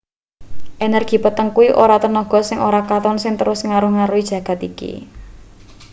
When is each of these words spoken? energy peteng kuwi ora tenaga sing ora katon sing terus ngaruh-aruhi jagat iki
energy 0.87 1.17
peteng 1.23 1.49
kuwi 1.55 1.69
ora 1.83 1.97
tenaga 2.03 2.39
sing 2.47 2.59
ora 2.67 2.81
katon 2.89 3.17
sing 3.19 3.33
terus 3.39 3.59
ngaruh-aruhi 3.67 4.23
jagat 4.29 4.59
iki 4.69 4.93